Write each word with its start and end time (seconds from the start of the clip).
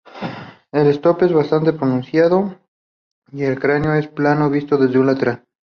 El 0.71 0.87
stop 0.89 1.21
es 1.21 1.31
bastante 1.31 1.73
pronunciado 1.73 2.57
y 3.31 3.43
el 3.43 3.59
cráneo 3.59 3.93
es 3.93 4.07
plano 4.07 4.49
visto 4.49 4.75
desde 4.79 4.97
un 4.97 5.05
lateral. 5.05 5.43